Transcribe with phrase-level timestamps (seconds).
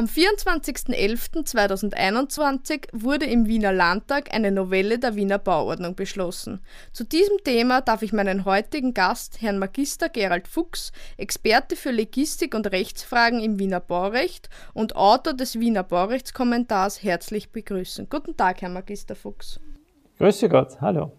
[0.00, 6.64] Am 24.11.2021 wurde im Wiener Landtag eine Novelle der Wiener Bauordnung beschlossen.
[6.90, 12.54] Zu diesem Thema darf ich meinen heutigen Gast, Herrn Magister Gerald Fuchs, Experte für Legistik
[12.54, 18.08] und Rechtsfragen im Wiener Baurecht und Autor des Wiener Baurechtskommentars, herzlich begrüßen.
[18.08, 19.60] Guten Tag, Herr Magister Fuchs.
[20.16, 21.12] Grüße Gott, hallo.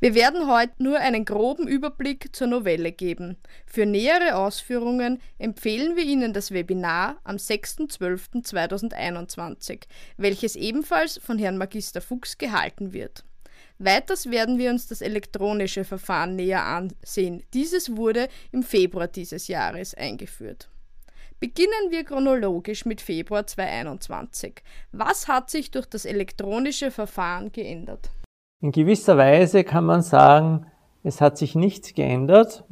[0.00, 3.36] Wir werden heute nur einen groben Überblick zur Novelle geben.
[3.66, 12.00] Für nähere Ausführungen empfehlen wir Ihnen das Webinar am 6.12.2021, welches ebenfalls von Herrn Magister
[12.00, 13.24] Fuchs gehalten wird.
[13.80, 17.42] Weiters werden wir uns das elektronische Verfahren näher ansehen.
[17.52, 20.68] Dieses wurde im Februar dieses Jahres eingeführt.
[21.40, 24.62] Beginnen wir chronologisch mit Februar 2021.
[24.92, 28.10] Was hat sich durch das elektronische Verfahren geändert?
[28.60, 30.66] In gewisser Weise kann man sagen,
[31.04, 32.64] es hat sich nichts geändert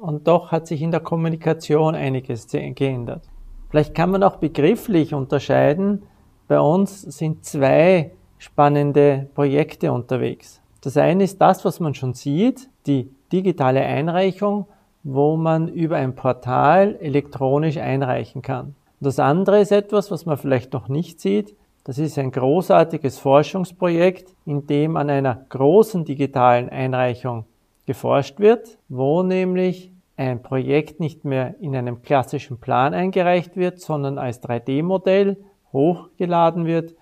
[0.00, 3.22] und doch hat sich in der Kommunikation einiges geändert.
[3.70, 6.02] Vielleicht kann man auch begrifflich unterscheiden.
[6.48, 10.60] Bei uns sind zwei spannende Projekte unterwegs.
[10.80, 14.66] Das eine ist das, was man schon sieht, die digitale Einreichung,
[15.04, 18.74] wo man über ein Portal elektronisch einreichen kann.
[18.98, 21.54] Das andere ist etwas, was man vielleicht noch nicht sieht,
[21.88, 27.46] das ist ein großartiges Forschungsprojekt, in dem an einer großen digitalen Einreichung
[27.86, 34.18] geforscht wird, wo nämlich ein Projekt nicht mehr in einem klassischen Plan eingereicht wird, sondern
[34.18, 35.38] als 3D-Modell
[35.72, 36.94] hochgeladen wird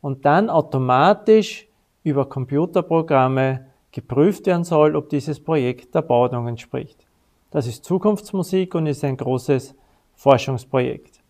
[0.00, 1.68] und dann automatisch
[2.02, 7.04] über Computerprogramme geprüft werden soll, ob dieses Projekt der Bauordnung entspricht.
[7.50, 9.74] Das ist Zukunftsmusik und ist ein großes
[10.14, 11.20] Forschungsprojekt.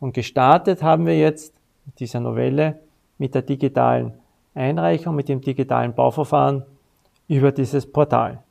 [0.00, 1.52] Und gestartet haben wir jetzt
[1.98, 2.80] dieser Novelle
[3.18, 4.14] mit der digitalen
[4.54, 6.64] Einreichung, mit dem digitalen Bauverfahren
[7.28, 8.42] über dieses Portal.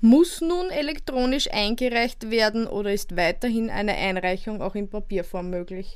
[0.00, 5.94] Muss nun elektronisch eingereicht werden oder ist weiterhin eine Einreichung auch in Papierform möglich?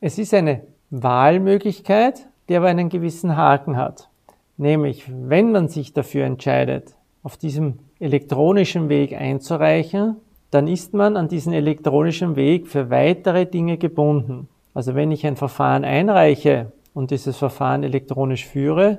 [0.00, 4.08] Es ist eine Wahlmöglichkeit, die aber einen gewissen Haken hat.
[4.56, 10.16] Nämlich, wenn man sich dafür entscheidet, auf diesem elektronischen Weg einzureichen,
[10.50, 14.48] dann ist man an diesem elektronischen Weg für weitere Dinge gebunden.
[14.74, 18.98] Also wenn ich ein Verfahren einreiche und dieses Verfahren elektronisch führe,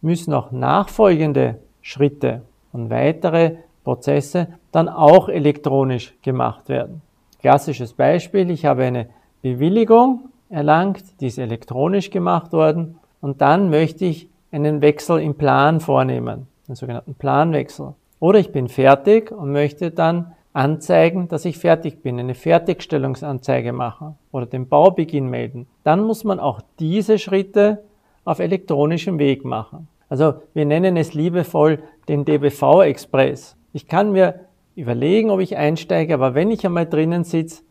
[0.00, 7.02] müssen auch nachfolgende Schritte und weitere Prozesse dann auch elektronisch gemacht werden.
[7.40, 9.08] Klassisches Beispiel, ich habe eine
[9.42, 15.80] Bewilligung erlangt, die ist elektronisch gemacht worden und dann möchte ich einen Wechsel im Plan
[15.80, 17.94] vornehmen, den sogenannten Planwechsel.
[18.18, 24.16] Oder ich bin fertig und möchte dann anzeigen, dass ich fertig bin, eine Fertigstellungsanzeige machen
[24.32, 27.84] oder den Baubeginn melden, dann muss man auch diese Schritte
[28.24, 29.88] auf elektronischem Weg machen.
[30.08, 31.78] Also wir nennen es liebevoll
[32.08, 33.56] den DBV-Express.
[33.72, 34.40] Ich kann mir
[34.74, 37.62] überlegen, ob ich einsteige, aber wenn ich einmal drinnen sitze,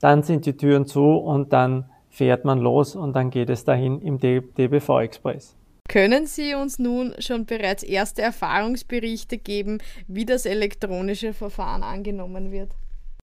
[0.00, 4.00] dann sind die Türen zu und dann fährt man los und dann geht es dahin
[4.02, 5.56] im DBV-Express.
[5.90, 12.70] Können Sie uns nun schon bereits erste Erfahrungsberichte geben, wie das elektronische Verfahren angenommen wird?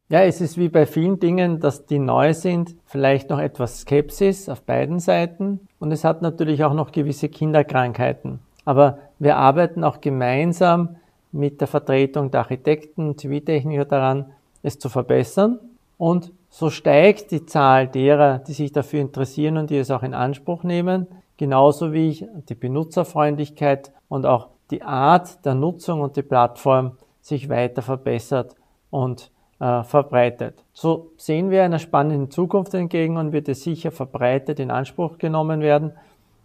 [0.10, 4.50] Ja, es ist wie bei vielen Dingen, dass die neu sind, vielleicht noch etwas Skepsis
[4.50, 8.40] auf beiden Seiten und es hat natürlich auch noch gewisse Kinderkrankheiten.
[8.66, 10.96] Aber wir arbeiten auch gemeinsam
[11.32, 14.32] mit der Vertretung der Architekten, Ziviltechniker daran,
[14.64, 15.60] es zu verbessern
[16.00, 20.16] und so steigt die Zahl derer, die sich dafür interessieren und die es auch in
[20.16, 21.06] Anspruch nehmen
[21.38, 27.50] genauso wie ich die Benutzerfreundlichkeit und auch die Art der Nutzung und die Plattform sich
[27.50, 28.56] weiter verbessert
[28.90, 30.64] und äh, verbreitet.
[30.74, 35.62] So sehen wir einer spannenden Zukunft entgegen und wird es sicher verbreitet in Anspruch genommen
[35.62, 35.94] werden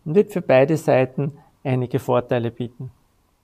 [0.04, 1.32] und wird für beide Seiten
[1.64, 2.90] einige Vorteile bieten.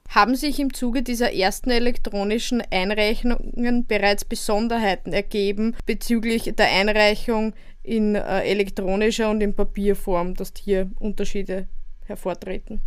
[0.09, 7.53] Haben sich im Zuge dieser ersten elektronischen Einreichungen bereits Besonderheiten ergeben bezüglich der Einreichung
[7.83, 11.69] in äh, elektronischer und in Papierform, dass hier Unterschiede
[12.07, 12.81] hervortreten?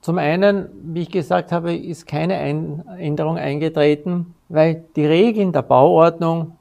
[0.00, 6.52] Zum einen, wie ich gesagt habe, ist keine Änderung eingetreten, weil die Regeln der Bauordnung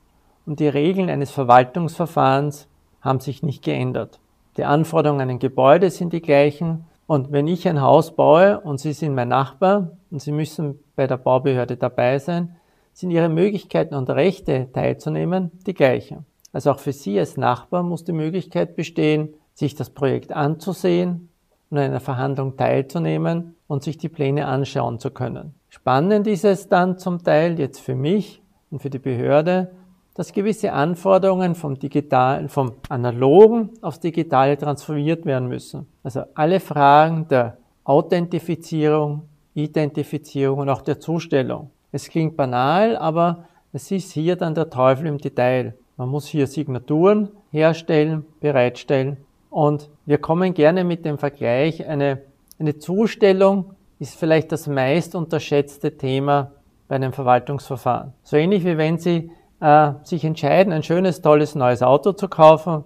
[0.45, 2.67] und die Regeln eines Verwaltungsverfahrens
[3.01, 4.19] haben sich nicht geändert.
[4.57, 8.79] Die Anforderungen an ein Gebäude sind die gleichen und wenn ich ein Haus baue und
[8.79, 12.55] Sie sind mein Nachbar und Sie müssen bei der Baubehörde dabei sein,
[12.93, 16.25] sind Ihre Möglichkeiten und Rechte teilzunehmen die gleichen.
[16.51, 21.29] Also auch für Sie als Nachbar muss die Möglichkeit bestehen, sich das Projekt anzusehen
[21.69, 25.53] und an einer Verhandlung teilzunehmen und sich die Pläne anschauen zu können.
[25.69, 28.41] Spannend ist es dann zum Teil jetzt für mich
[28.71, 29.71] und für die Behörde,
[30.15, 35.87] dass gewisse Anforderungen vom digitalen, vom analogen aufs digitale transformiert werden müssen.
[36.03, 39.23] Also alle Fragen der Authentifizierung,
[39.53, 41.69] Identifizierung und auch der Zustellung.
[41.91, 45.75] Es klingt banal, aber es ist hier dann der Teufel im Detail.
[45.97, 49.17] Man muss hier Signaturen herstellen, bereitstellen.
[49.49, 52.21] Und wir kommen gerne mit dem Vergleich, eine,
[52.57, 56.51] eine Zustellung ist vielleicht das meist unterschätzte Thema
[56.87, 58.13] bei einem Verwaltungsverfahren.
[58.23, 59.31] So ähnlich wie wenn Sie
[59.65, 62.83] äh, sich entscheiden, ein schönes, tolles neues Auto zu kaufen.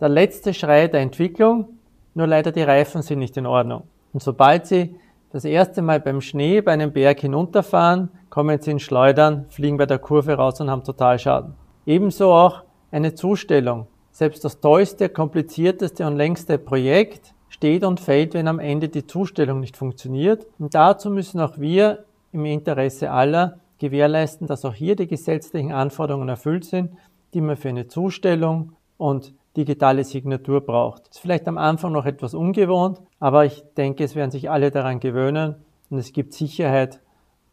[0.00, 1.68] Der letzte Schrei der Entwicklung,
[2.14, 3.84] nur leider die Reifen sind nicht in Ordnung.
[4.12, 4.96] Und sobald Sie
[5.30, 9.86] das erste Mal beim Schnee bei einem Berg hinunterfahren, kommen Sie in Schleudern, fliegen bei
[9.86, 11.54] der Kurve raus und haben total Schaden.
[11.86, 13.86] Ebenso auch eine Zustellung.
[14.10, 19.60] Selbst das tollste, komplizierteste und längste Projekt steht und fällt, wenn am Ende die Zustellung
[19.60, 20.44] nicht funktioniert.
[20.58, 26.28] Und dazu müssen auch wir im Interesse aller gewährleisten, dass auch hier die gesetzlichen Anforderungen
[26.28, 26.92] erfüllt sind,
[27.34, 31.08] die man für eine Zustellung und digitale Signatur braucht.
[31.08, 34.70] Das ist vielleicht am Anfang noch etwas ungewohnt, aber ich denke, es werden sich alle
[34.70, 35.56] daran gewöhnen
[35.90, 37.00] und es gibt Sicherheit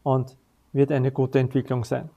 [0.02, 0.36] und
[0.72, 2.10] wird eine gute Entwicklung sein.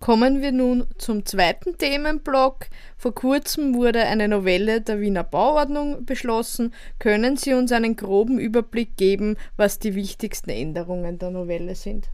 [0.00, 2.66] Kommen wir nun zum zweiten Themenblock.
[2.98, 6.74] Vor kurzem wurde eine Novelle der Wiener Bauordnung beschlossen.
[6.98, 12.08] Können Sie uns einen groben Überblick geben, was die wichtigsten Änderungen der Novelle sind?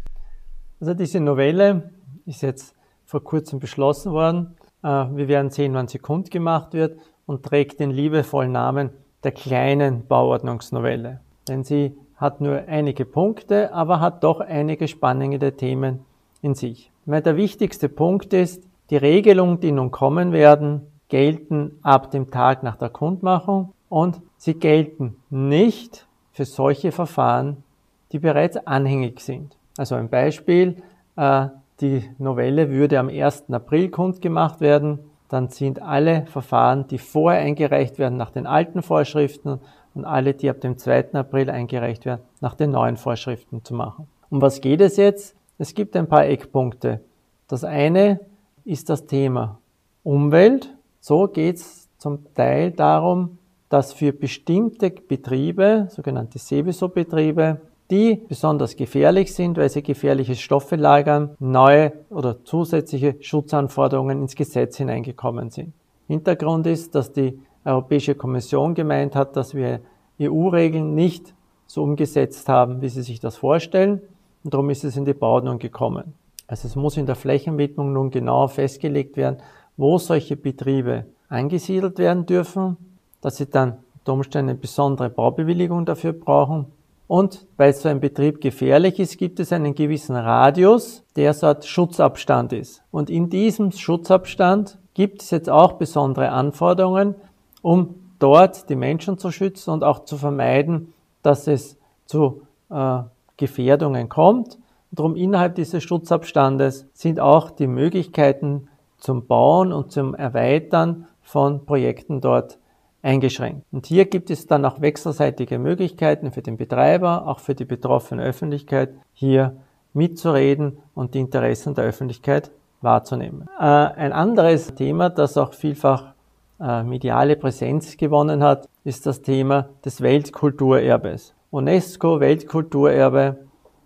[0.83, 1.93] Also diese Novelle
[2.27, 2.75] ist jetzt
[3.05, 4.57] vor kurzem beschlossen worden.
[4.83, 8.91] Äh, wir werden sehen, wann sie kundgemacht wird und trägt den liebevollen Namen
[9.23, 11.21] der kleinen Bauordnungsnovelle.
[11.47, 16.01] Denn sie hat nur einige Punkte, aber hat doch einige spannende Themen
[16.41, 16.91] in sich.
[17.07, 22.65] Weil der wichtigste Punkt ist, die Regelungen, die nun kommen werden, gelten ab dem Tag
[22.65, 27.63] nach der Kundmachung und sie gelten nicht für solche Verfahren,
[28.11, 29.55] die bereits anhängig sind.
[29.77, 30.83] Also ein Beispiel,
[31.17, 31.47] äh,
[31.81, 33.51] die Novelle würde am 1.
[33.51, 39.61] April kundgemacht werden, dann sind alle Verfahren, die vorher eingereicht werden, nach den alten Vorschriften
[39.95, 41.15] und alle, die ab dem 2.
[41.15, 44.07] April eingereicht werden, nach den neuen Vorschriften zu machen.
[44.31, 45.35] Um was geht es jetzt?
[45.59, 47.01] Es gibt ein paar Eckpunkte.
[47.49, 48.21] Das eine
[48.65, 49.59] ist das Thema
[50.03, 50.75] Umwelt.
[51.01, 57.61] So geht es zum Teil darum, dass für bestimmte Betriebe, sogenannte Seveso-Betriebe,
[57.93, 64.79] die besonders gefährlich sind, weil sie gefährliche Stoffe lagern, neue oder zusätzliche Schutzanforderungen ins Gesetz
[64.79, 65.75] hineingekommen sind.
[66.09, 69.81] Hintergrund ist, dass die Europäische Kommission gemeint hat, dass wir
[70.19, 71.35] EU-Regeln nicht
[71.67, 74.01] so umgesetzt haben, wie sie sich das vorstellen.
[74.43, 76.15] Und darum ist es in die Bauordnung gekommen.
[76.47, 79.37] Also es muss in der Flächenwidmung nun genau festgelegt werden,
[79.77, 82.79] wo solche Betriebe angesiedelt werden dürfen,
[83.21, 86.67] dass sie dann unter Umständen eine besondere Baubewilligung dafür brauchen.
[87.13, 91.61] Und weil so ein Betrieb gefährlich ist, gibt es einen gewissen Radius, der so ein
[91.61, 92.83] Schutzabstand ist.
[92.91, 97.15] Und in diesem Schutzabstand gibt es jetzt auch besondere Anforderungen,
[97.61, 101.77] um dort die Menschen zu schützen und auch zu vermeiden, dass es
[102.07, 103.01] zu äh,
[103.37, 104.57] Gefährdungen kommt.
[104.91, 112.23] Darum innerhalb dieses Schutzabstandes sind auch die Möglichkeiten zum Bauen und zum Erweitern von Projekten
[112.23, 112.57] dort
[113.03, 113.67] eingeschränkt.
[113.73, 118.23] Und hier gibt es dann auch wechselseitige Möglichkeiten für den Betreiber, auch für die betroffene
[118.23, 119.57] Öffentlichkeit, hier
[119.93, 122.51] mitzureden und die Interessen der Öffentlichkeit
[122.81, 123.49] wahrzunehmen.
[123.59, 126.15] Äh, ein anderes Thema, das auch vielfach
[126.61, 131.35] äh, mediale Präsenz gewonnen hat, ist das Thema des Weltkulturerbes.
[131.51, 133.37] UNESCO Weltkulturerbe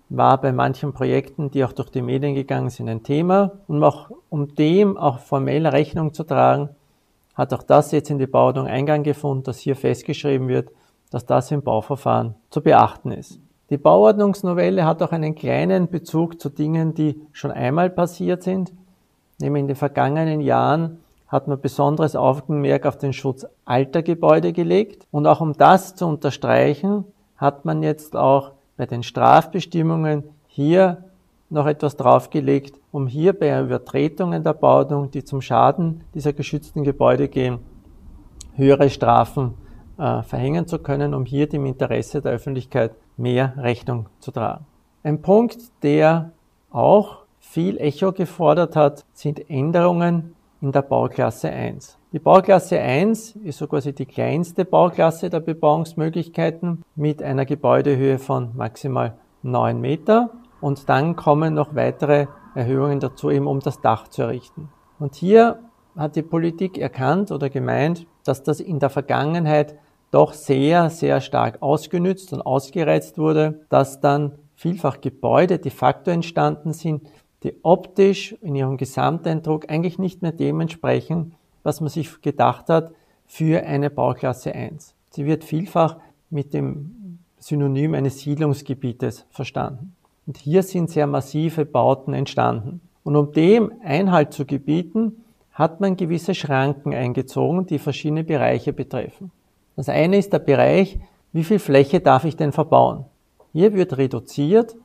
[0.09, 3.53] war bei manchen Projekten, die auch durch die Medien gegangen sind, ein Thema.
[3.67, 6.69] Und auch, um dem auch formell Rechnung zu tragen,
[7.37, 10.71] hat auch das jetzt in die Bauordnung Eingang gefunden, dass hier festgeschrieben wird,
[11.11, 13.39] dass das im Bauverfahren zu beachten ist.
[13.71, 18.73] Die Bauordnungsnovelle hat auch einen kleinen Bezug zu Dingen, die schon einmal passiert sind.
[19.39, 25.07] Nämlich in den vergangenen Jahren hat man besonderes Augenmerk auf den Schutz alter Gebäude gelegt.
[25.11, 27.05] Und auch um das zu unterstreichen,
[27.37, 31.05] hat man jetzt auch bei den Strafbestimmungen hier
[31.49, 37.29] noch etwas draufgelegt, um hier bei Übertretungen der Bauordnung, die zum Schaden dieser geschützten Gebäude
[37.29, 37.59] gehen,
[38.55, 39.55] höhere Strafen
[39.99, 44.67] äh, verhängen zu können, um hier dem Interesse der Öffentlichkeit mehr Rechnung zu tragen.
[45.03, 46.33] Ein Punkt, der
[46.71, 51.97] auch viel Echo gefordert hat, sind Änderungen in der Bauklasse 1.
[52.13, 58.51] Die Bauklasse 1 ist so quasi die kleinste Bauklasse der Bebauungsmöglichkeiten mit einer Gebäudehöhe von
[58.57, 64.23] maximal 9 Meter und dann kommen noch weitere Erhöhungen dazu, eben um das Dach zu
[64.23, 64.71] errichten.
[64.99, 65.61] Und hier
[65.97, 69.77] hat die Politik erkannt oder gemeint, dass das in der Vergangenheit
[70.11, 76.73] doch sehr, sehr stark ausgenützt und ausgereizt wurde, dass dann vielfach Gebäude de facto entstanden
[76.73, 77.09] sind,
[77.43, 82.93] die optisch in ihrem Gesamteindruck eigentlich nicht mehr dementsprechend, was man sich gedacht hat
[83.27, 84.95] für eine Bauklasse 1.
[85.11, 85.97] Sie wird vielfach
[86.31, 89.95] mit dem Synonym eines Siedlungsgebietes verstanden.
[90.27, 92.81] Und hier sind sehr massive Bauten entstanden.
[93.05, 99.31] Und um dem Einhalt zu gebieten, hat man gewisse Schranken eingezogen, die verschiedene Bereiche betreffen.
[99.77, 100.99] Das eine ist der Bereich,
[101.33, 103.05] wie viel Fläche darf ich denn verbauen?
[103.53, 104.77] Hier wird reduziert,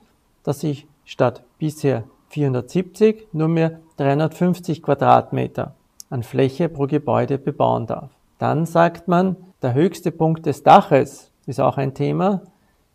[0.44, 5.76] dass ich statt bisher 470 nur mehr 350 Quadratmeter
[6.10, 8.12] an Fläche pro Gebäude bebauen darf.
[8.38, 12.42] Dann sagt man, der höchste Punkt des Daches ist auch ein Thema.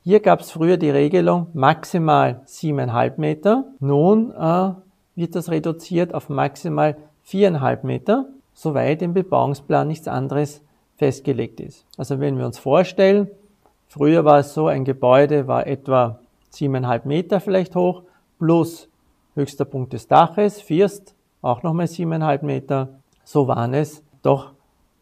[0.06, 3.64] Hier gab es früher die Regelung maximal 7,5 Meter.
[3.80, 4.70] Nun äh,
[5.16, 6.96] wird das reduziert auf maximal
[7.26, 10.62] 4,5 Meter, soweit im Bebauungsplan nichts anderes
[10.94, 11.84] festgelegt ist.
[11.98, 13.28] Also wenn wir uns vorstellen,
[13.88, 16.20] früher war es so, ein Gebäude war etwa
[16.52, 18.02] 7,5 Meter vielleicht hoch,
[18.38, 18.88] plus
[19.34, 22.90] höchster Punkt des Daches, First, auch nochmal 7,5 Meter,
[23.25, 24.52] so waren es doch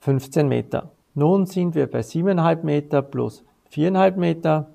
[0.01, 0.93] 15 Meter.
[1.13, 4.71] Nun sind wir bei 7,5 Meter plus 4,5 Meter,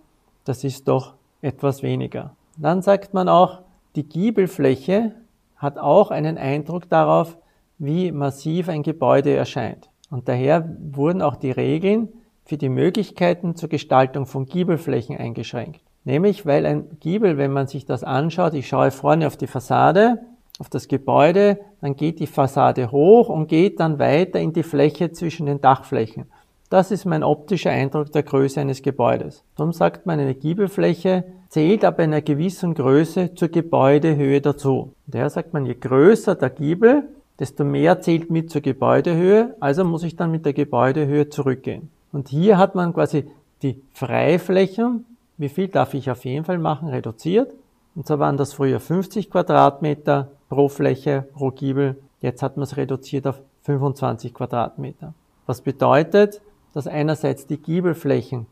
[0.50, 2.36] das ist doch etwas weniger.
[2.58, 3.60] Dann sagt man auch,
[3.96, 5.14] die Giebelfläche
[5.56, 7.38] hat auch einen Eindruck darauf,
[7.78, 9.90] wie massiv ein Gebäude erscheint.
[10.10, 12.10] Und daher wurden auch die Regeln
[12.46, 15.82] für die Möglichkeiten zur Gestaltung von Giebelflächen eingeschränkt.
[16.04, 20.20] Nämlich, weil ein Giebel, wenn man sich das anschaut, ich schaue vorne auf die Fassade,
[20.58, 25.12] auf das Gebäude, dann geht die Fassade hoch und geht dann weiter in die Fläche
[25.12, 26.26] zwischen den Dachflächen.
[26.70, 29.44] Das ist mein optischer Eindruck der Größe eines Gebäudes.
[29.56, 34.94] Darum sagt man, eine Giebelfläche zählt ab einer gewissen Größe zur Gebäudehöhe dazu.
[35.08, 37.10] Daher sagt man, je größer der Giebel,
[37.40, 41.90] desto mehr zählt mit zur Gebäudehöhe, also muss ich dann mit der Gebäudehöhe zurückgehen.
[42.12, 43.26] Und hier hat man quasi
[43.64, 45.06] die Freiflächen,
[45.38, 47.52] wie viel darf ich auf jeden Fall machen, reduziert.
[47.96, 51.96] Und zwar waren das früher 50 Quadratmeter pro Fläche, pro Giebel.
[52.22, 55.14] Jetzt hat man es reduziert auf 25 Quadratmeter.
[55.48, 56.42] Was bedeutet,
[56.74, 58.46] dass einerseits die Giebelflächen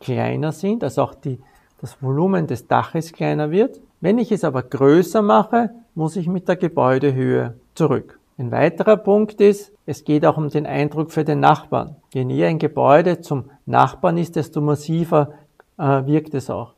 [0.00, 1.38] kleiner sind, also auch die,
[1.80, 3.80] das Volumen des Daches kleiner wird.
[4.00, 8.18] Wenn ich es aber größer mache, muss ich mit der Gebäudehöhe zurück.
[8.38, 11.96] Ein weiterer Punkt ist, es geht auch um den Eindruck für den Nachbarn.
[12.12, 15.34] Je näher ein Gebäude zum Nachbarn ist, desto massiver
[15.78, 16.74] äh, wirkt es auch.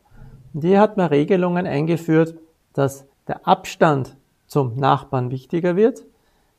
[0.52, 2.34] Und hier hat man Regelungen eingeführt,
[2.72, 6.04] dass der Abstand zum Nachbarn wichtiger wird.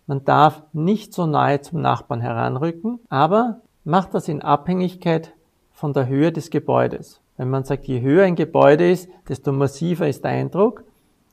[0.07, 5.33] Man darf nicht so nahe zum Nachbarn heranrücken, aber macht das in Abhängigkeit
[5.71, 7.21] von der Höhe des Gebäudes.
[7.37, 10.83] Wenn man sagt, je höher ein Gebäude ist, desto massiver ist der Eindruck.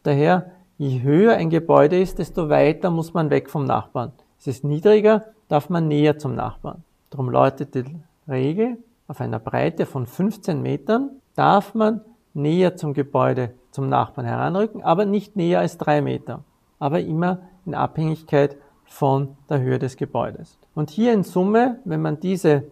[0.02, 4.10] Daher Je höher ein Gebäude ist, desto weiter muss man weg vom Nachbarn.
[4.38, 6.82] Ist es niedriger, darf man näher zum Nachbarn.
[7.10, 7.84] Darum lautet die
[8.28, 12.00] Regel, auf einer Breite von 15 Metern darf man
[12.34, 16.42] näher zum Gebäude, zum Nachbarn heranrücken, aber nicht näher als drei Meter.
[16.80, 18.56] Aber immer in Abhängigkeit
[18.92, 20.58] von der Höhe des Gebäudes.
[20.74, 22.64] Und hier in Summe, wenn man diese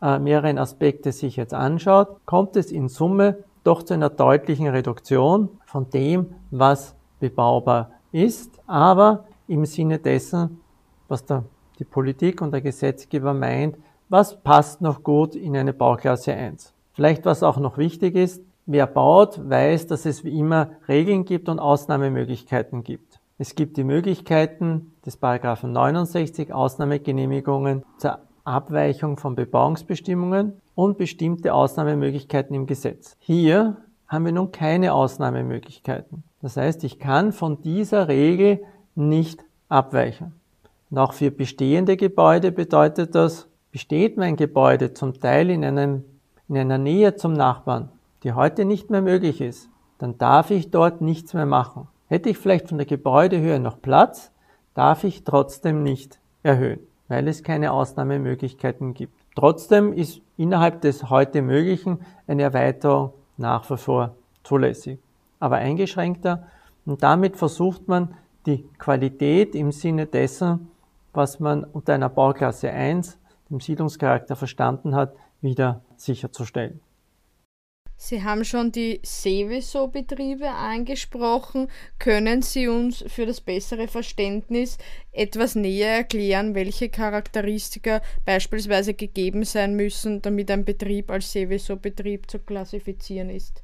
[0.00, 5.50] äh, mehreren Aspekte sich jetzt anschaut, kommt es in Summe doch zu einer deutlichen Reduktion
[5.66, 10.60] von dem, was bebaubar ist, aber im Sinne dessen,
[11.08, 11.44] was da
[11.78, 13.76] die Politik und der Gesetzgeber meint,
[14.08, 16.72] was passt noch gut in eine Bauklasse 1.
[16.94, 21.50] Vielleicht was auch noch wichtig ist, wer baut, weiß, dass es wie immer Regeln gibt
[21.50, 23.09] und Ausnahmemöglichkeiten gibt.
[23.40, 32.54] Es gibt die Möglichkeiten des Paragraphen 69 Ausnahmegenehmigungen zur Abweichung von Bebauungsbestimmungen und bestimmte Ausnahmemöglichkeiten
[32.54, 33.16] im Gesetz.
[33.18, 36.22] Hier haben wir nun keine Ausnahmemöglichkeiten.
[36.42, 38.62] Das heißt, ich kann von dieser Regel
[38.94, 40.34] nicht abweichen.
[40.90, 46.04] Und auch für bestehende Gebäude bedeutet das, besteht mein Gebäude zum Teil in, einem,
[46.46, 47.88] in einer Nähe zum Nachbarn,
[48.22, 51.88] die heute nicht mehr möglich ist, dann darf ich dort nichts mehr machen.
[52.10, 54.32] Hätte ich vielleicht von der Gebäudehöhe noch Platz,
[54.74, 59.14] darf ich trotzdem nicht erhöhen, weil es keine Ausnahmemöglichkeiten gibt.
[59.36, 64.98] Trotzdem ist innerhalb des heute Möglichen eine Erweiterung nach wie vor zulässig
[65.38, 66.46] aber eingeschränkter.
[66.84, 68.14] Und damit versucht man,
[68.46, 70.68] die Qualität im Sinne dessen,
[71.12, 73.18] was man unter einer Bauklasse 1,
[73.50, 76.80] dem Siedlungscharakter verstanden hat, wieder sicherzustellen.
[78.02, 81.68] Sie haben schon die Seveso-Betriebe angesprochen.
[81.98, 84.78] Können Sie uns für das bessere Verständnis
[85.12, 92.38] etwas näher erklären, welche Charakteristika beispielsweise gegeben sein müssen, damit ein Betrieb als Seveso-Betrieb zu
[92.38, 93.62] klassifizieren ist?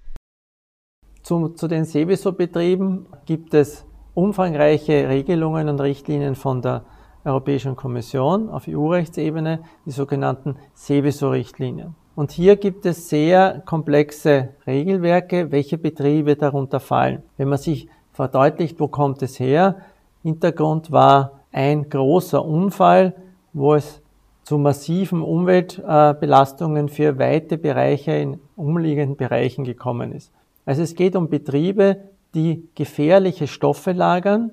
[1.23, 6.85] Zu, zu den Seveso-Betrieben gibt es umfangreiche Regelungen und Richtlinien von der
[7.25, 11.95] Europäischen Kommission auf EU-Rechtsebene, die sogenannten Seveso-Richtlinien.
[12.17, 17.23] Und hier gibt es sehr komplexe Regelwerke, welche Betriebe darunter fallen.
[17.37, 19.77] Wenn man sich verdeutlicht, wo kommt es her?
[20.23, 23.15] Hintergrund war ein großer Unfall,
[23.53, 24.01] wo es
[24.45, 30.33] zu massiven Umweltbelastungen für weite Bereiche in umliegenden Bereichen gekommen ist.
[30.65, 31.99] Also es geht um Betriebe,
[32.35, 34.53] die gefährliche Stoffe lagern,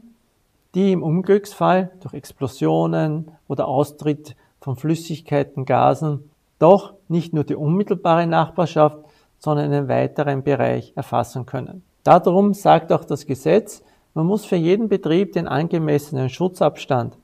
[0.76, 6.30] die im Unglücksfall durch Explosionen oder Austritt von Flüssigkeiten, Gasen
[6.64, 8.98] doch nicht nur die unmittelbare Nachbarschaft,
[9.38, 11.84] sondern einen weiteren Bereich erfassen können.
[12.04, 17.18] Darum sagt auch das Gesetz, man muss für jeden Betrieb den angemessenen Schutzabstand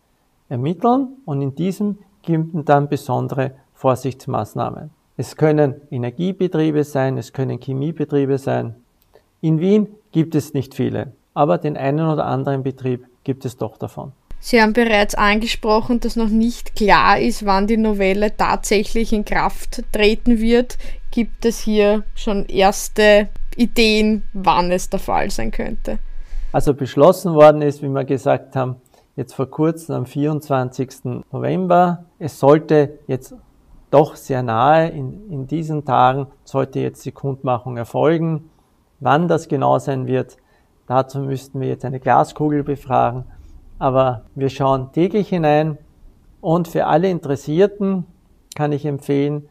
[0.49, 4.89] ermitteln und in diesem gelten dann besondere Vorsichtsmaßnahmen.
[5.15, 8.75] Es können Energiebetriebe sein, es können Chemiebetriebe sein.
[9.39, 13.77] In Wien gibt es nicht viele, aber den einen oder anderen Betrieb gibt es doch
[13.77, 14.11] davon.
[14.41, 19.83] Sie haben bereits angesprochen, dass noch nicht klar ist, wann die Novelle tatsächlich in Kraft
[19.91, 20.77] treten wird.
[21.11, 23.27] Gibt es hier schon erste
[23.57, 25.99] Ideen, wann es der Fall sein könnte?
[26.53, 28.77] Also beschlossen worden ist, wie wir gesagt haben,
[29.15, 31.23] jetzt vor kurzem am 24.
[31.31, 32.05] November.
[32.17, 33.35] Es sollte jetzt
[33.91, 38.49] doch sehr nahe in, in diesen Tagen, sollte jetzt die Kundmachung erfolgen.
[39.01, 40.37] Wann das genau sein wird,
[40.87, 43.25] dazu müssten wir jetzt eine Glaskugel befragen
[43.79, 45.77] aber wir schauen täglich hinein
[46.41, 48.05] und für alle Interessierten
[48.55, 49.49] kann ich empfehlen,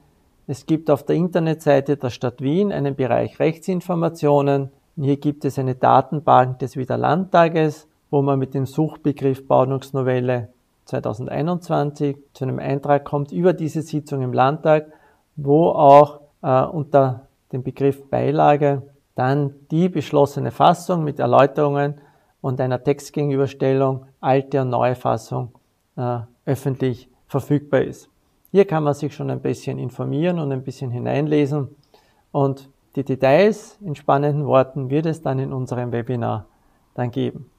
[0.51, 4.71] es gibt auf der Internetseite der Stadt Wien einen Bereich Rechtsinformationen.
[4.97, 10.49] Und hier gibt es eine Datenbank des Wiederlandtages, wo man mit dem Suchbegriff Bauordnungsnovelle
[10.87, 14.87] 2021 zu einem Eintrag kommt über diese Sitzung im Landtag,
[15.37, 18.83] wo auch äh, unter dem Begriff Beilage
[19.15, 22.01] dann die beschlossene Fassung mit Erläuterungen
[22.41, 25.53] und einer Textgegenüberstellung alte und neue Fassung
[25.97, 28.09] äh, öffentlich verfügbar ist.
[28.51, 31.69] Hier kann man sich schon ein bisschen informieren und ein bisschen hineinlesen
[32.33, 36.47] und die Details in spannenden Worten wird es dann in unserem Webinar
[36.95, 37.51] dann geben.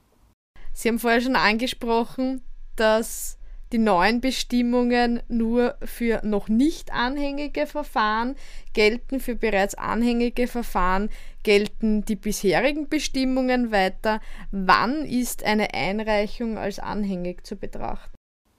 [0.73, 2.41] Sie haben vorher schon angesprochen,
[2.75, 3.38] dass
[3.71, 8.35] die neuen Bestimmungen nur für noch nicht anhängige Verfahren
[8.73, 9.19] gelten.
[9.19, 11.09] Für bereits anhängige Verfahren
[11.43, 14.19] gelten die bisherigen Bestimmungen weiter.
[14.51, 18.11] Wann ist eine Einreichung als anhängig zu betrachten?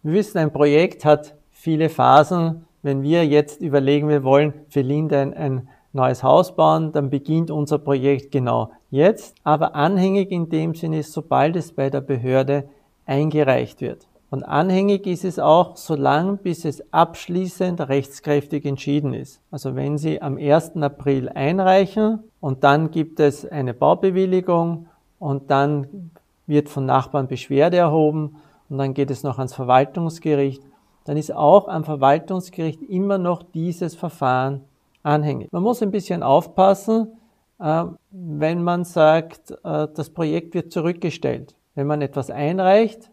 [0.03, 2.65] Wir wissen, ein Projekt hat viele Phasen.
[2.83, 7.51] Wenn wir jetzt überlegen, wir wollen für Linde ein, ein neues Haus bauen, dann beginnt
[7.51, 9.37] unser Projekt genau jetzt.
[9.45, 12.69] Aber anhängig in dem Sinne ist, sobald es bei der Behörde
[13.05, 14.07] eingereicht wird.
[14.31, 19.41] Und anhängig ist es auch, solange bis es abschließend rechtskräftig entschieden ist.
[19.51, 20.77] Also wenn Sie am 1.
[20.77, 24.87] April einreichen und dann gibt es eine Baubewilligung
[25.19, 26.13] und dann
[26.47, 28.37] wird von Nachbarn Beschwerde erhoben
[28.69, 30.63] und dann geht es noch ans Verwaltungsgericht,
[31.05, 34.61] dann ist auch am Verwaltungsgericht immer noch dieses Verfahren
[35.03, 35.51] anhängig.
[35.51, 37.09] Man muss ein bisschen aufpassen,
[37.59, 41.57] äh, wenn man sagt, äh, das Projekt wird zurückgestellt.
[41.75, 43.10] Wenn man etwas einreicht,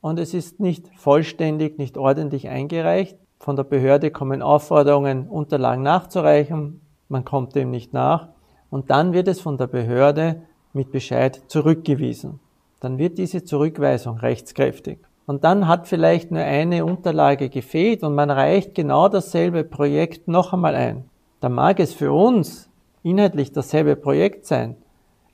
[0.00, 3.18] und es ist nicht vollständig, nicht ordentlich eingereicht.
[3.40, 6.80] Von der Behörde kommen Aufforderungen, Unterlagen nachzureichen.
[7.08, 8.28] Man kommt dem nicht nach.
[8.70, 12.40] Und dann wird es von der Behörde mit Bescheid zurückgewiesen.
[12.80, 14.98] Dann wird diese Zurückweisung rechtskräftig.
[15.26, 20.52] Und dann hat vielleicht nur eine Unterlage gefehlt und man reicht genau dasselbe Projekt noch
[20.52, 21.04] einmal ein.
[21.40, 22.70] Da mag es für uns
[23.02, 24.76] inhaltlich dasselbe Projekt sein,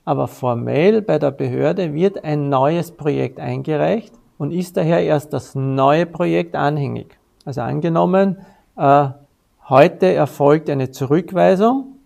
[0.04, 5.54] aber formell bei der Behörde wird ein neues Projekt eingereicht und ist daher erst das
[5.54, 7.18] neue Projekt anhängig.
[7.44, 8.38] Also angenommen,
[8.76, 9.08] äh,
[9.68, 11.96] heute erfolgt eine Zurückweisung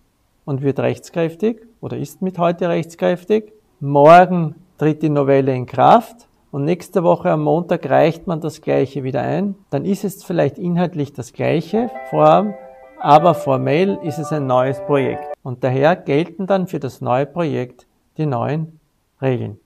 [0.44, 3.52] und wird rechtskräftig oder ist mit heute rechtskräftig.
[3.80, 9.04] Morgen tritt die Novelle in Kraft und nächste Woche am Montag reicht man das Gleiche
[9.04, 9.54] wieder ein.
[9.70, 12.54] Dann ist es vielleicht inhaltlich das Gleiche Vorhaben,
[12.98, 15.24] aber formell ist es ein neues Projekt.
[15.42, 17.86] Und daher gelten dann für das neue Projekt
[18.16, 18.80] die neuen
[19.20, 19.58] Regeln.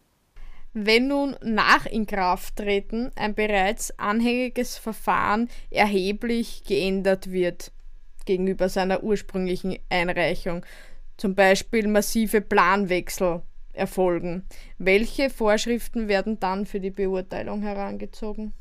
[0.75, 7.73] Wenn nun nach Inkrafttreten ein bereits anhängiges Verfahren erheblich geändert wird
[8.25, 10.65] gegenüber seiner ursprünglichen Einreichung,
[11.19, 13.43] zum Beispiel massive Planwechsel
[13.75, 14.45] erfolgen,
[14.79, 18.55] welche Vorschriften werden dann für die Beurteilung herangezogen?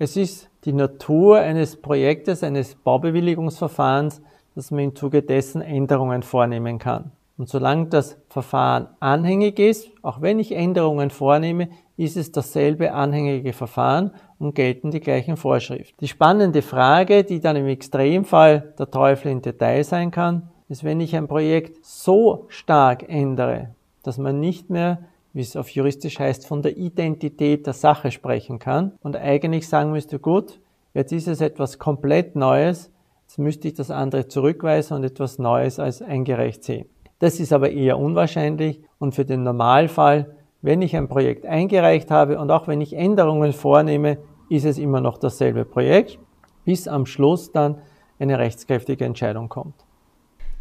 [0.00, 4.20] Es ist die Natur eines Projektes, eines Baubewilligungsverfahrens,
[4.56, 7.12] dass man im Zuge dessen Änderungen vornehmen kann.
[7.38, 13.52] Und solange das Verfahren anhängig ist, auch wenn ich Änderungen vornehme, ist es dasselbe anhängige
[13.52, 15.96] Verfahren und gelten die gleichen Vorschriften.
[16.00, 21.00] Die spannende Frage, die dann im Extremfall der Teufel im Detail sein kann, ist, wenn
[21.00, 25.00] ich ein Projekt so stark ändere, dass man nicht mehr,
[25.32, 29.90] wie es auf juristisch heißt, von der Identität der Sache sprechen kann und eigentlich sagen
[29.90, 30.60] müsste, gut,
[30.94, 35.80] jetzt ist es etwas komplett Neues, jetzt müsste ich das andere zurückweisen und etwas Neues
[35.80, 36.86] als eingereicht sehen.
[37.20, 42.38] Das ist aber eher unwahrscheinlich und für den Normalfall, wenn ich ein Projekt eingereicht habe
[42.38, 46.18] und auch wenn ich Änderungen vornehme, ist es immer noch dasselbe Projekt,
[46.64, 47.76] bis am Schluss dann
[48.18, 49.74] eine rechtskräftige Entscheidung kommt.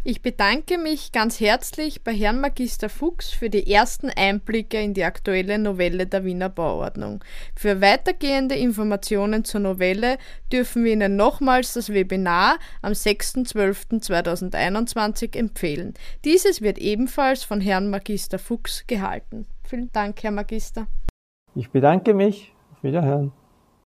[0.06, 5.04] Ich bedanke mich ganz herzlich bei Herrn Magister Fuchs für die ersten Einblicke in die
[5.04, 7.22] aktuelle Novelle der Wiener Bauordnung.
[7.54, 10.18] Für weitergehende Informationen zur Novelle
[10.54, 15.96] dürfen wir Ihnen nochmals das Webinar am 6.12.2021 empfehlen.
[16.24, 19.48] Dieses wird ebenfalls von Herrn Magister Fuchs gehalten.
[19.66, 20.88] Vielen Dank, Herr Magister.
[21.56, 22.54] Ich bedanke mich.
[22.72, 23.34] Auf Wiederhören.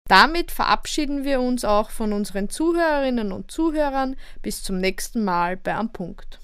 [0.07, 4.15] Damit verabschieden wir uns auch von unseren Zuhörerinnen und Zuhörern.
[4.43, 6.39] Bis zum nächsten Mal bei Am Punkt.